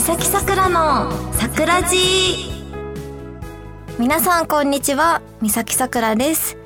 [0.00, 1.92] 三崎さくらの桜寺
[3.98, 6.56] 皆さんこんにちは三崎さくらです。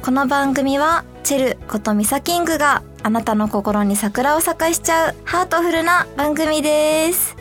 [0.00, 7.36] この番組はチェルことミサキングがあなたの心に桜を咲かしちゃうハートフルな番組です。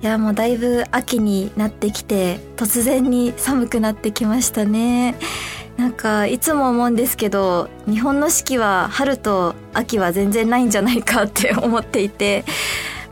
[0.00, 5.16] いやもうだいぶ秋になってきて突然に寒くなってきましたね。
[5.76, 12.44] なんかいつも思うんですけど日本の四季は春と秋は全然ないんじゃないかって思っていて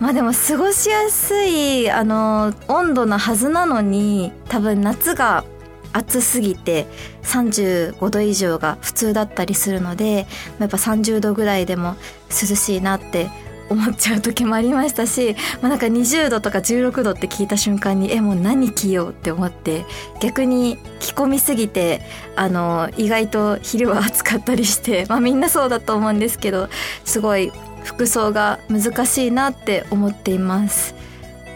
[0.01, 5.45] まあでも過ごしやすいあの温度なはずなのに多分夏が
[5.93, 6.87] 暑すぎて
[7.23, 10.27] 35度以上が普通だったりするので
[10.59, 11.97] やっぱ30度ぐらいでも
[12.31, 13.29] 涼しいなって
[13.69, 19.85] 思っちゃう時もありましたし、まあ、なんか20度とか16度って聞いた瞬間にえもう何着ようって思って
[20.21, 22.03] 逆に着込みすぎて
[22.35, 26.69] あの意外と昼は暑かったりして、まあ、みんなそうだと思うんですけど
[27.05, 27.53] すごい
[27.85, 30.95] 服装が難しいなって思っています。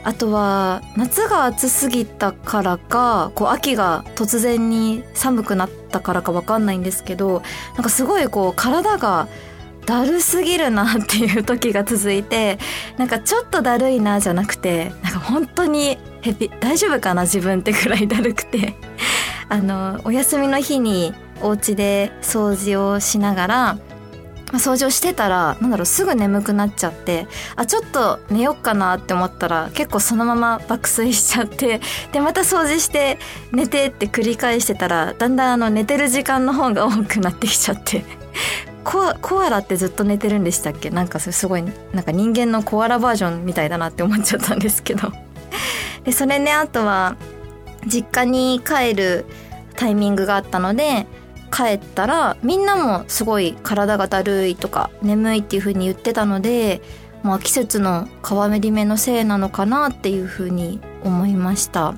[0.05, 7.42] あとは夏が暑すぎたからかこう秋が突然に寒くなったからか分かんないんですけど
[7.75, 9.28] なんかすごいこう体が
[9.86, 12.59] だるすぎるなっていう時が続いて
[12.98, 18.75] なんかちょっとだるいなじゃなくてなんか本当にヘビ大丈夫かな自分ってくらいだるくて。
[19.48, 23.78] あのお休みの日にお家で掃除をしながら
[24.58, 31.80] 掃除をしてたらなんだろうすぐ眠くなっちゃってあちょっと寝よっかなって思ったら結構そのまま爆睡しちゃって
[32.12, 33.19] でまた掃除して
[33.52, 38.05] 寝てって繰り返してたらだんだんあの寝てる時間の方が多くなってきちゃって。
[38.84, 40.91] ココアラってずっと寝てるんでしたっけ？
[40.91, 45.10] なんかそれすごいなんか人間のコアラバージョンみたいだなって思っちゃったんですけど。
[46.05, 47.16] でそれねあとは
[47.86, 49.25] 実家に帰る
[49.77, 51.06] タイミングがあったので
[51.55, 56.80] 帰ったらみんなもすごい体がだるいとか眠いっていう風に言ってたので、
[57.22, 61.94] まあ、季節の変わり目のせいなのかなっていう風に思いました。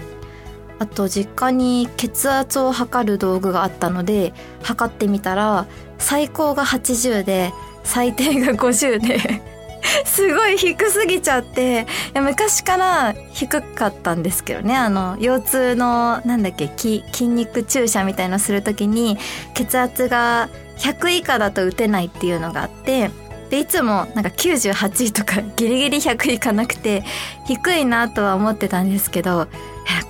[0.79, 9.56] あと実家に血圧を測る道具があったので測ってみたら最高が80で最低が50で。
[10.05, 14.77] すごい低すぎちゃって昔から低かったんですけどね。
[14.77, 19.19] あの腰痛のなんだっけ筋肉注射みたいのする時に
[19.55, 20.49] 血圧が
[20.79, 23.11] 100以下だと打てないっていうのがあって
[23.51, 27.05] でいつもなんか98とかギリギリ100いかなくて
[27.47, 29.49] 低いなとは思ってたんですけど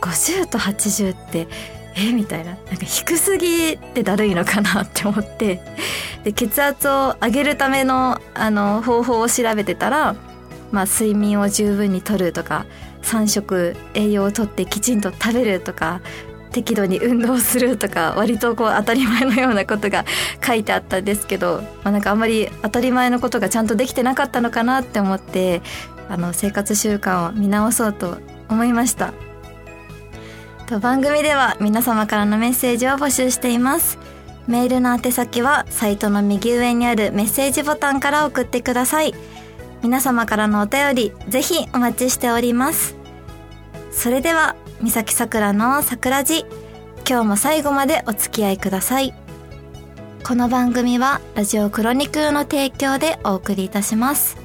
[0.01, 1.49] 50と80って
[1.97, 5.61] えみたいななんか低すぎてだるいのかなって思って
[6.25, 10.15] で血圧を上げるためのあの方法を調べてたら、
[10.73, 12.67] まあ、睡眠を十分にとるとか
[13.03, 16.01] 3食栄養をとってきちんと食べるとか
[16.53, 20.05] 適度に運動するとか割とこう当たり前のようなことが
[20.45, 25.63] 書いてあったんですけど、まあ、なんかあんまり当たり前のことがちゃんとできてなかったのかなって思って
[26.09, 28.19] あの生活習慣を見直そうと
[28.49, 29.13] 思いました。
[30.67, 33.99] と番組では皆様からのメッセージを募集しています。
[34.49, 39.15] メールの宛先はサイトの右上にあるメッセージボタンから送ってください。
[39.83, 42.97] 皆様からのお便りぜひお待ちしております。
[43.93, 46.41] それでは三崎さくらの桜寺
[47.09, 49.15] 今日も最後までお付き合いください。
[50.25, 54.37] この番組はラジオクロニクルの提供でお送りいたします。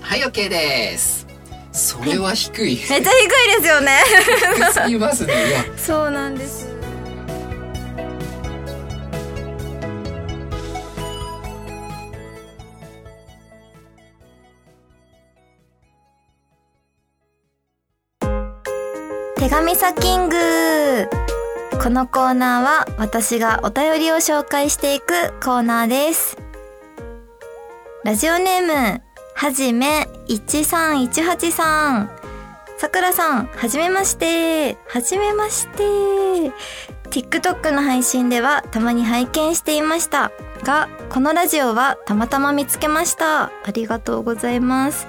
[0.00, 1.33] はい OK です。
[1.74, 2.76] それは低い。
[2.88, 3.98] めっちゃ低いですよね。
[4.56, 5.48] 低すぎますね。
[5.48, 5.64] いや。
[5.76, 6.72] そうなんです。
[19.36, 20.36] 手紙サキング
[21.82, 26.38] このコーナーは私がお便りを紹介していくコーナーです。
[28.04, 29.03] ラジオネーム
[29.36, 32.10] はじめ1318さん。
[32.78, 34.78] さくらさん、はじめまして。
[34.86, 36.52] はじめまして。
[37.10, 40.30] TikTok の配信ではたまに拝見していました。
[40.62, 43.46] が、このラジオはたまたま見つけました。
[43.46, 45.08] ありがとうございます。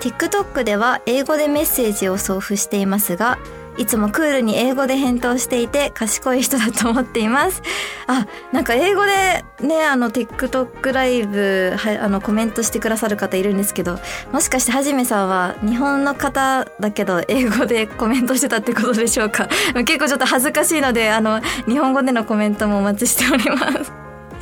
[0.00, 3.38] TikTok では英語でメッセージを送付していますが、
[3.78, 7.62] いつもクールに英語で返答していて賢い人だと思っています。
[8.06, 13.98] あ、なんか英語でね、あの TikTok ライブ、はあのコメントしてくださる方いるんですけど、
[14.32, 19.48] もしかしてはじめさんは日本の方だけど英語でコメントしてたってことでしょうか？
[19.86, 23.92] 結構ちょっと恥ずかしいので、あの、日本語でのコメントもお待ちしております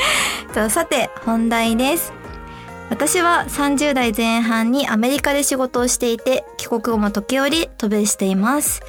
[0.54, 0.70] と。
[0.70, 2.12] さて、本題です。
[2.88, 8.80] 私は30代前半にアメリカで仕事をしていて、帰国後も時折渡米しています。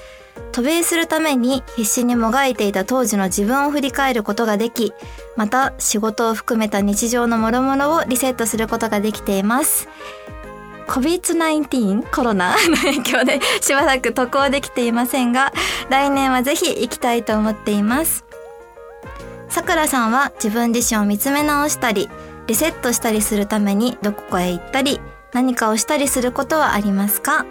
[0.52, 4.94] 渡米するために必死にもがいていた当時の自分を振り返ることができ、
[5.36, 9.88] また仕事を含めた日常の諸々をリセットすることができています。
[10.88, 15.54] COVID-19 コロナ の影響でしばらく渡航できていませんが、
[15.90, 18.24] 来年はぜひ行きたいと思っています。
[19.50, 22.10] さくらさんは自分自身を見つめ直したり、
[22.48, 25.00] リセットしたりするためにどこかへ行ったり、
[25.34, 27.46] 何かをしたりすることはありますか？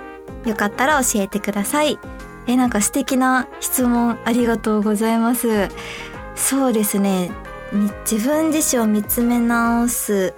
[0.47, 1.99] よかったら教えてください。
[2.47, 5.69] え、なんか素敵な質問ありがとうございます。
[6.35, 7.31] そうですね。
[8.11, 10.35] 自分自身を見つめ直す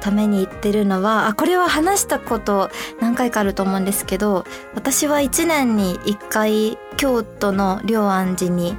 [0.00, 2.70] ために言ってるのは、あ、これは話したこと
[3.00, 4.44] 何回かあると思うんですけど、
[4.74, 8.76] 私は1年に1回京都の龍安寺に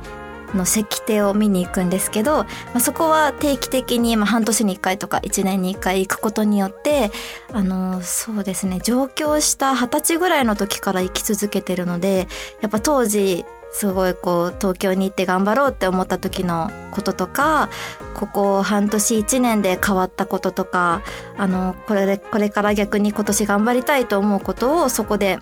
[0.55, 7.11] の石庭を見に行くんですけど、まあ、そこは定期的に、まあ、半年に1回とか1年に1回行くことによって
[7.53, 12.27] あのそうですね上京した二十歳ぐらいの時から生き続けてるので
[12.61, 17.69] やっぱ当時すごいこう東京に行って頑張ろうって思った時のこととか
[18.15, 21.03] ここ半年1年で変わったこととか
[21.37, 25.39] あのこれでこれから逆に今年頑張りたいと思うことをそこで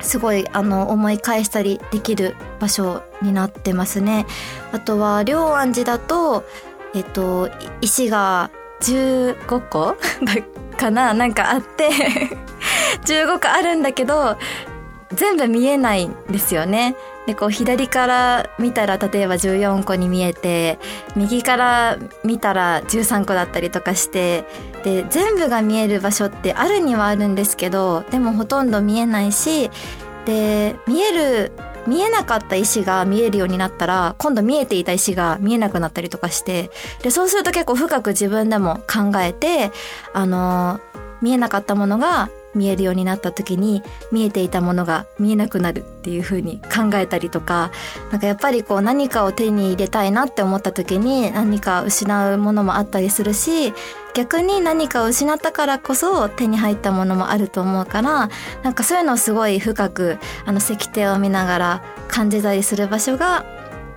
[0.00, 4.26] すごいあの思い返したりできる場所になってますね。
[4.72, 6.44] あとは龍安寺だと
[6.94, 7.50] えっと
[7.80, 8.50] 石が
[8.80, 9.96] 15個
[10.78, 11.12] かな？
[11.14, 11.88] なんかあって
[13.04, 14.36] 15個あるんだけど
[15.12, 16.94] 全部見えないんですよね。
[17.28, 20.78] でこう左から見たら例えば14個に見えて
[21.14, 24.46] 右から見たら13個だったりとかして
[24.82, 29.70] で全部が見える場所ってあるにはあるんですけどでもほとんど見えないし
[30.24, 31.52] で見える
[31.86, 36.70] 見えなかった石が見えるようになったら今度見えていた石が見えなくなったりとかして
[37.02, 39.70] でそうすると結構深く自分でも考えて
[40.14, 40.80] あの
[41.20, 47.70] 見えなかったものが見えるようになった時に見えていたものが見えなくなるっていう風に考えたりとか
[48.10, 53.72] なんかやっぱりこう何かを手に入れたいなって思った時に何か失うものもあったりするし
[54.14, 58.30] 逆に何かを失ったからこそ手に入ったものもあると思うから
[58.62, 63.44] なんかそういうのをすごい深くあの石庭を見ながら感じたりする場所が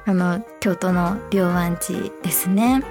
[0.05, 2.83] あの京都の龍安寺ですね。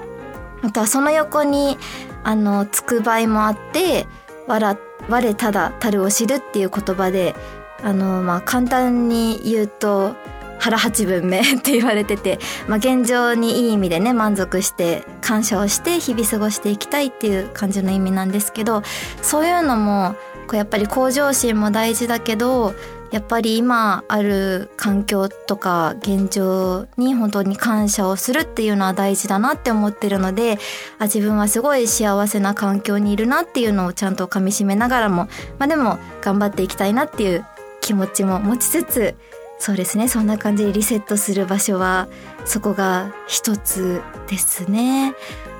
[0.62, 1.78] あとはその横に
[2.22, 4.06] あのつくばいもあって
[4.46, 7.34] 笑って我ただたるを知るっていう言葉で
[7.82, 10.14] あのまあ簡単に言うと
[10.58, 12.38] 腹八分目 って言われてて、
[12.68, 18.82] まあ、現状にいい意味でね満足して感謝をして日々過ごしていきたいっていう感じの意味なんですけど
[19.22, 20.14] そういうのも
[20.46, 22.74] こうやっぱり向上心も大事だけど
[23.10, 30.58] やっぱり今ある環境とか現状に本当に感謝をするっていうのは大事だなって思ってるので
[30.98, 35.28] あ自分はすごい幸せな環境にいるなっていうのをちゃんとかみしめながらも
[35.58, 37.44] まあでも頑張っていきたいなっていう
[37.80, 39.14] 気持ちも持ちつつ
[39.58, 42.08] そうですねそんな感じでリセットする場所は
[42.44, 45.14] そこが一つですね。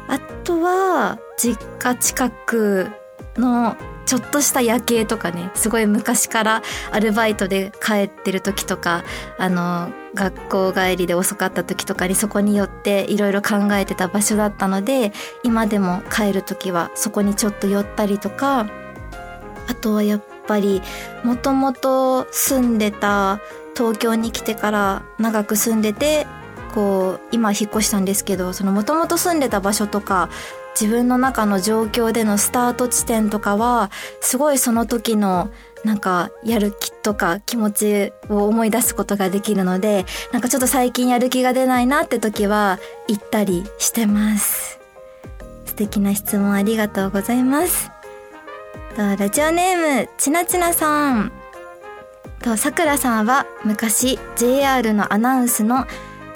[0.09, 2.89] あとは実家近く
[3.37, 3.77] の
[4.11, 9.05] ちょっとした夜景とかねすごい昔からアルバイトで帰ってる時とか
[9.39, 15.13] あの学校帰りで遅かった時とかにそこに寄っていろいろ考えてた場所だったので
[15.45, 18.67] 今でも帰る時はそこにちょっと寄ったりとか
[19.69, 20.83] あとはやっぱり
[21.23, 23.39] もともと住んでた
[23.77, 26.27] 東京に来てから長く住んでて
[26.75, 30.31] こう今引っ越したんですけどそのもともと住んでた場所とか
[30.79, 33.91] 自分の中の状況でのスタート地点とかは
[34.21, 35.51] すごいその時の
[35.85, 44.79] なんかやる気とか気持ちを思い出すことができるのでなんかちょっと最近やる気が出ないなって時は行ったりしてます。
[45.65, 47.91] 素敵な質問ありがとうございます。
[48.97, 51.33] ラジオネームちなちなさん。
[52.43, 55.87] とさくらさんは昔 JR のアナウンスの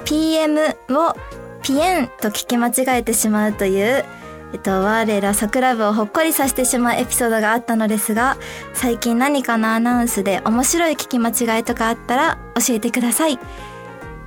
[0.05, 1.15] PM を
[1.63, 4.05] ピエンと聞き間違えてしまうという、
[4.55, 8.37] えっと、我ら桜部をほっこりさせてしまうエピソードがあったのですが、
[8.73, 13.37] 最近何かのアナウンスで面白い聞き間違いとかあったら教えてください。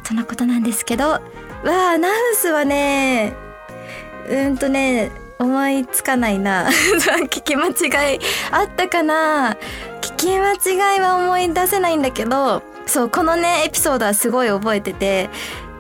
[0.05, 1.21] そのことなんですけど、わ
[1.65, 3.33] あ、アナウンスはね、
[4.29, 6.69] うんとね、思いつかないな。
[7.31, 8.21] 聞き間違い
[8.51, 9.57] あったかな
[10.03, 10.53] 聞き間
[10.93, 15.31] 違いは思い出せないんだけど、そう、このね、エピソードはすごい覚えてて、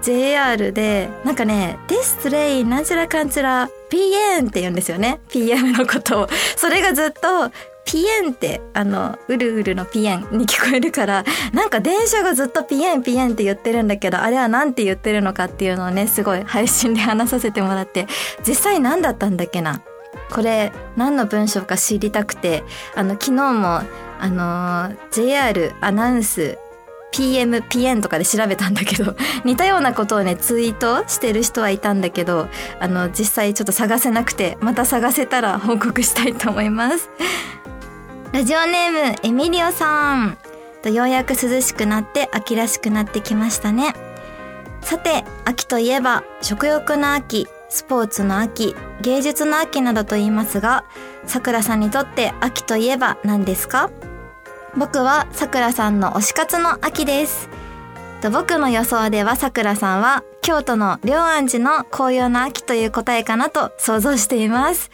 [0.08, 5.20] JR で、なんかね、ディストレイなんちらかんちら、PN って言うんですよね。
[5.28, 6.28] PM のことを。
[6.56, 7.50] それがずっと、
[7.84, 18.06] ピエンって、あの、うるうるのピエンに聞こえるから、なんか電車がずっとピエンピエンって言ってるんだけど、あれは何て言ってるのかっていうのをね、すごい配信で話させてもらって、
[18.46, 19.82] 実際何だったんだっけな
[20.30, 23.82] これ、何の文章か知りたくて、あの、昨日も、
[24.20, 26.58] あの JR アナウンス
[27.12, 32.48] PM、PN とかで調べたんだけど、 似たようなことをね、ツイートしてる人はいたんだけど、
[32.80, 37.08] あの、実際ちょっと探せなくて、また探せたら 報告したいと思います。
[38.32, 40.36] ラジオネームエミリオさん。
[40.82, 43.94] とようやく涼しくなって秋らしくなってきましたね。
[44.80, 50.84] さて秋といえば食欲の秋スポーツの秋芸術の秋などと言いますが
[51.26, 53.90] さくらさんにとって秋といえば何ですか？
[54.76, 57.48] 僕はさくらさんの推し活の秋です
[58.32, 64.90] 僕の予想ではさくらさんは京都の龍安寺の紅葉の秋という答えかなと想像しています。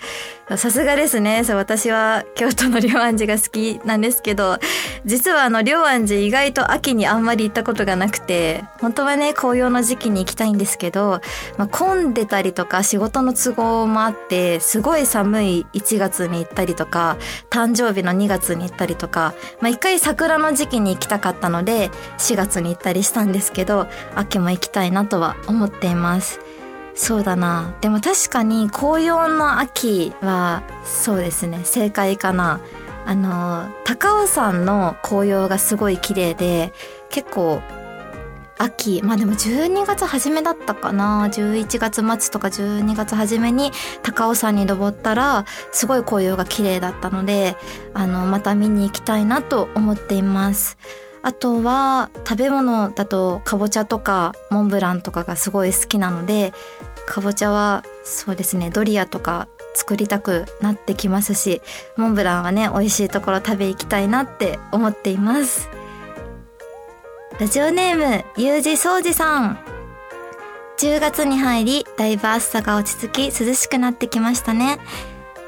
[0.57, 1.43] さすがですね。
[1.43, 4.59] そう、私は京都の龍安寺が好きなんですけど、
[5.07, 11.23] 実はあの龍安寺意外と秋にあんまり行ったことがなくて、本当はね、紅葉の時期に行きたいんですけど、
[11.57, 17.17] まあ、混んでたりとか仕事の都合もあって、すごい寒い1月に行ったりとか、
[17.49, 26.39] 誕生日の2月に行ったりとか、まあ、一回桜の時期に行きたかったので、4月に行ったりしたんですけど、秋も行きたいなとは思っています。
[26.95, 27.75] そうだな。
[27.81, 32.61] でも確かに紅葉の秋はそうですね、正解かな。
[33.07, 36.73] あの、高尾山の紅葉がすごい綺麗で、
[37.11, 37.61] 結構
[38.59, 41.29] 秋、まあでも12月初めだったかな。
[41.31, 43.73] 11月末とか12月初めに
[44.03, 47.57] 高尾山に登ったら、すごい紅葉が綺麗だったので、
[47.93, 50.79] あの、また見に行きたいなと思っています。
[51.25, 56.53] あとは食べ物だとかぼちゃとかモンブランとかがすごい好きなので
[57.07, 61.63] かぼちゃはそうですねドリアとか作りたくなってきますし
[61.97, 65.71] モンブランはね美味しいところ食べ行きたいなって思っています。
[67.41, 69.59] ラジオネームゆうじそうじさん。
[70.79, 74.79] 10月に入りだいぶ暑さが落ち着き涼しくなってきましたね。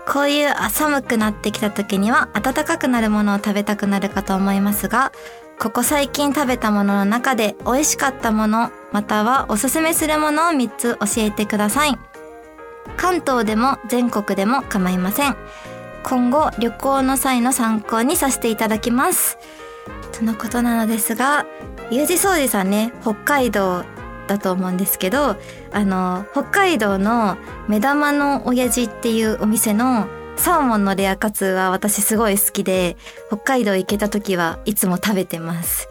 [0.09, 5.12] こういう寒くなってきた時には暖かくなるものを食べたくなるかと思いますが
[5.58, 11.98] ここ最近食べたものの中で美味しかったもの、またはおすすめするものを3つ教えてください。
[12.96, 15.36] 関東でも全国でも構いません。
[16.04, 19.38] 今後旅行の際の参考にさせていただきます。
[20.12, 21.46] とのことなのですが、
[21.90, 23.84] ゆうじそうじさんね、北海道
[24.28, 25.36] だと思うんですけど、
[25.72, 30.06] あの、北海道の目玉の親父っていうお店の
[30.37, 32.97] サーモンのレアカツは私すごい好きで、
[33.28, 35.88] 北海道行けた時はいつも食べてます。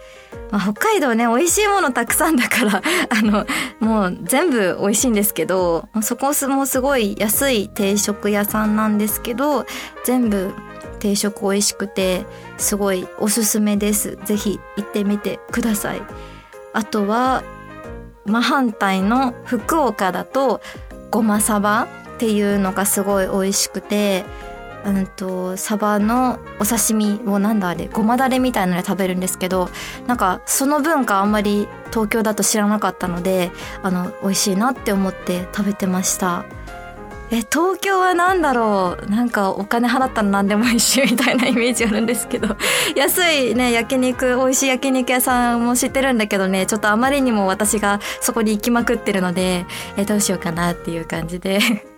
[0.51, 3.45] まあ、北海道ね、美味しいものたくさんだから、 あの、
[3.79, 9.65] もう全部美味しいんですけど、そこもすごい安い定食屋さんなんですけど、
[10.03, 10.53] 全部
[10.99, 12.25] 定食美味しくて、
[12.57, 14.17] すごいおすすめです。
[14.25, 16.01] ぜひ行ってみてください。
[16.73, 17.43] あとは、
[18.25, 20.61] 真反対の福岡だと、
[21.11, 24.25] ごまサバっていうのがすごい美味しくて、
[24.85, 29.69] うんと、サバのお刺身をなんだあれ、ごまだれみたいなので食べるんですけど、
[30.07, 33.51] なんかその文化あんまり東京だと知らなかったので、
[33.83, 36.45] あの、美味しいなって思って食べてました。
[37.31, 39.09] え、東京は何だろう？
[39.09, 42.55] なんかお金払ったら何でも美味しいみたいなイメージあるんですけど、
[42.95, 49.65] 安いね、焼肉、美味しい焼肉屋さんも知ってるんだけどね、ちょっとあまりにも私がそこに行きまくってるので、
[49.97, 51.94] え、どうしようかなっていう感じで。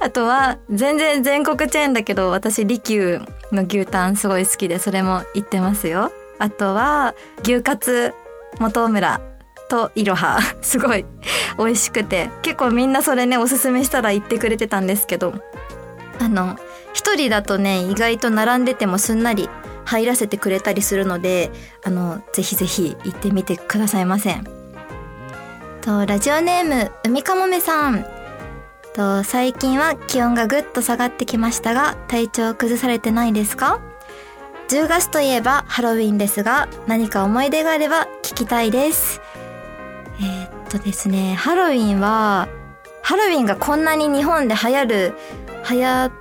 [0.00, 3.20] あとは、全然全国チェーンだけど、私、利休
[3.52, 6.12] の牛タンすごい好きで、それも行ってますよ。
[6.38, 8.14] あとは、牛カツ
[8.58, 9.20] 元村
[9.68, 10.40] といろは。
[10.62, 11.04] すごい
[11.58, 15.34] 美味しくて、結構みんなそれね、おすすめしたら行ってくれてたんですけど、
[16.20, 16.56] あの、
[16.92, 19.48] 一人だとね、意外と並んでてもすんなり
[19.84, 21.50] 入らせてくれたりするので、
[21.84, 24.36] あの、ぜひぜひ行ってみてくださいませ。
[25.80, 28.06] と、ラジオネーム、海かもめさん。
[28.94, 33.80] と最近は気温がぐっと下がってきましたが体調崩されてないですか
[34.68, 39.20] ？10月といえばハロウィンですが何か思い出があれば聞きたいです。
[40.20, 42.48] えー、っとですねハロウィンは
[43.02, 45.14] ハロウィンがこんなに日本で流行る
[45.68, 46.12] 流行っ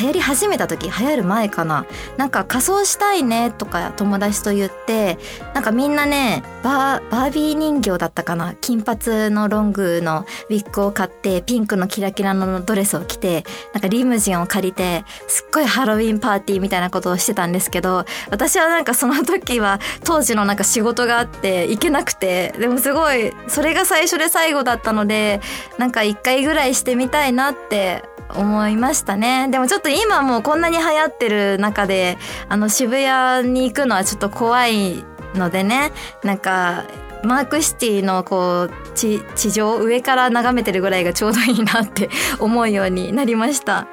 [0.00, 1.86] 流行り始めた時流行る前かな。
[2.16, 5.18] なんか仮装したいねとか友達と言って
[5.54, 8.54] なんかみんなねバーバービー人形だったかな。
[8.60, 25.40] 金髪のロングのウィッグを買ってピンクのキラキラのドレスを着てなんかリムジンを借りてすっごいハロウィンパーティーみたいなことをしてたんですけど私はなんかその時は当時のなんか仕事があって行けなくてでもすごいそれが最初で最後だったので
[25.78, 28.02] なんか一回ぐらいしてみたいなって
[28.34, 29.48] 思いましたね。
[29.50, 36.84] でもちょっと今もうこんなに流行ってる中で、あの渋谷に行くのはちょっと怖いのでね、なんか、
[37.24, 42.10] マークシティのこう地地上上から眺めてるぐらいがちょうどいいなって
[42.40, 43.86] 思うようになりました。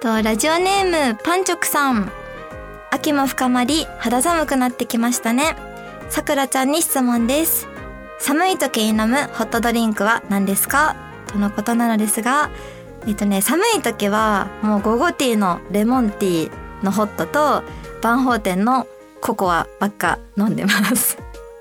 [0.00, 2.10] とラジオネームパンチョクさん。
[2.90, 5.56] 秋も深まり肌寒くなってきましたね。
[6.08, 7.68] さくらちゃんに質問です。
[8.18, 10.96] 寒い時に飲むホットドリンクは何ですか？
[11.28, 12.50] とのことなのですが、
[13.06, 17.62] えっとね、寒い時はもう午後ティーのレモンティーのホットと
[18.02, 18.86] バンホーテンの
[19.20, 21.18] ココアばっか飲んでます。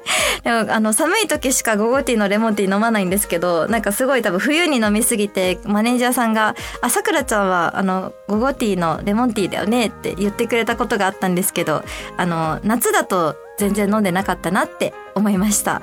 [0.43, 11.83] でもあの寒い時しかゴゴティーのレモンティー飲まないんですけどなんかすごい多分冬に飲みすぎてマネージャーさんが「あさくらちゃんはあのゴゴティーのレモンティーだよね」って言ってくれたことがあったんですけど
[12.15, 15.81] あの夏だと全然飲んでなかったなって思いました。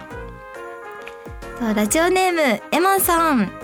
[1.61, 3.64] ラジオネームエモンさん。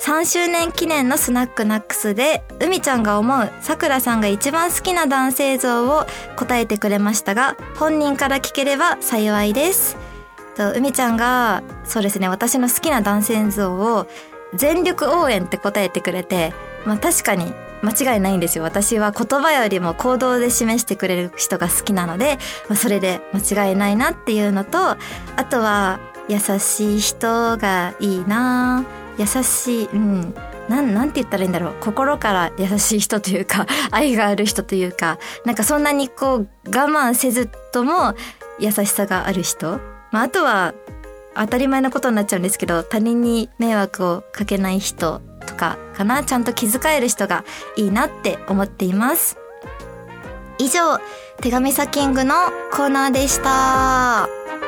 [0.00, 9.96] 3周年記念のスナックナックスで海ちゃんが思うさくらさんが一番好きな男性像を答えてくれましたが本人から聞ければ幸いです。
[10.56, 14.06] と海ちゃんがそうですね私の好きな男性像を
[14.54, 16.52] 全力応援って答えてくれて
[16.86, 22.38] まあ確かに間違いないんですよ私は言葉よりも行動で示してくれる人が好きなので、
[22.68, 24.96] まあ、それで間違いないなっていうのとあ
[25.50, 30.34] とは優しい人がいいなぁ優しいうん。
[30.68, 31.74] なんなんて言ったらいいんだろう。
[31.80, 38.14] 心から優しい人というか 愛がある人というかなんかそんなにこう我慢せずとも
[38.58, 39.80] 優しさがある人、
[40.10, 40.74] まあ、あとは
[41.34, 46.24] 当たり前のことになっちゃうんですけど他人に迷惑をかけない人とかかな。
[46.24, 47.44] ちゃんと気遣える人が
[47.76, 49.38] いいなって思っています。
[50.58, 50.98] 以上
[51.40, 52.34] 手紙サキングの
[52.72, 54.65] コーナーでした。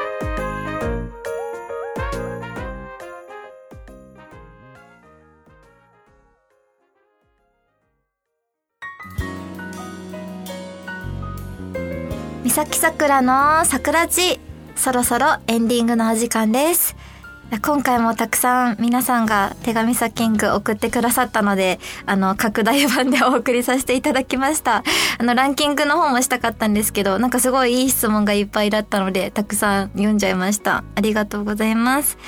[12.45, 14.38] 三崎さくらの桜地
[14.76, 16.97] そろそろエンディングのお時間です
[17.62, 24.85] 今回もたくさん皆さんが手紙サキング送ってくださったので、あの、拡大版でお送りさせていただきました。
[25.18, 30.85] あの、ランキングの方もしたかったんですけど、なんかすごいいい質問がいっぱいだったので、たくさん読んじゃいました。
[30.95, 32.18] ありがとうございます。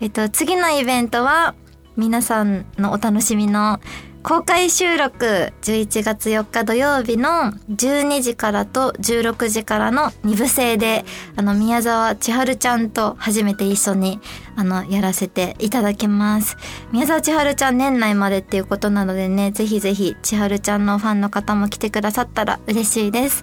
[0.00, 1.56] えっと、次のイベントは、
[1.96, 3.80] 皆さんのお楽しみの
[4.22, 14.20] 公開収録11月4日土曜日の12時からと16時からの2部制であの宮沢千春ちゃんと初めて一緒に
[14.56, 16.58] あのやらせていただきます。
[16.92, 23.42] 宮沢千春ちゃん年内までっていうことなのでねぜひぜひ千春ちゃんのファンの方も来てくださったら嬉しいです。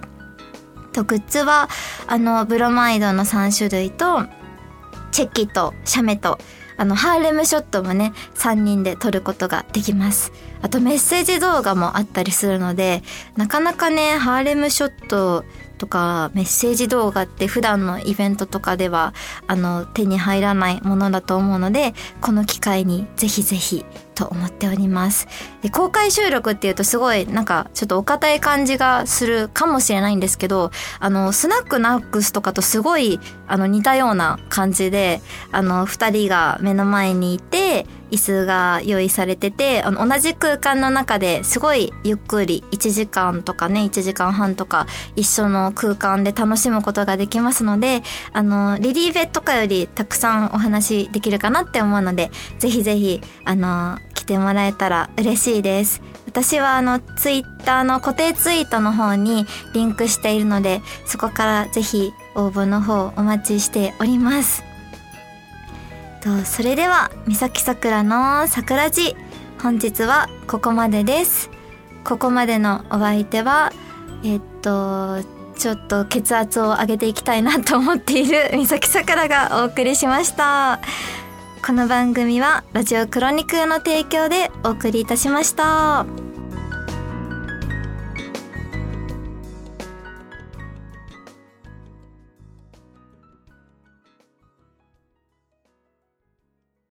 [0.92, 1.68] とグッズは
[2.06, 4.26] あのブロマイドの3種類と
[5.10, 6.38] チェキとシャメと
[6.78, 10.32] あのハーレムショットもね3人で撮ることができます。
[10.62, 13.02] あとメッセージ動画もあったりするので
[13.36, 15.44] なかなかねハーレムショット
[15.78, 19.14] とかメッセージ動画って普段のイベントとかでは
[19.46, 25.28] あの手に入らないものだと思うのでこの機会にぜひぜひと思っております。
[25.62, 35.20] で公開収録っていうとすごいなんかちょっとお堅い感じがするかもしれないんですけどあのスナックナックスとかとすごいあの似たような感じで
[35.52, 56.02] あの2人が目の前にいて椅子が用意されててあの同じ空間の中ですごいゆっくり1時間とかね1時間半とか一緒の空間で楽しむことができますのであのリリーベとかよりたくさんお話できるかなって思うのでぜひぜひあの来てもらえたら嬉しいです。
[56.26, 64.67] 私はあのツイッターの固定ツイートの方にリンクしているのでそこからぜひ応募の方お待ちしております。
[66.28, 69.16] とそれでは三崎さくらの桜地
[69.60, 71.50] 本日はここまでです
[72.04, 73.72] ここまでのお相手は
[74.24, 75.22] えっと
[75.56, 80.80] ちょっと血圧を上げていきたいなと思っている 三崎さくらがお送りしました
[81.66, 86.27] この番組はラジオクロニクルの提供でお送りいたしました。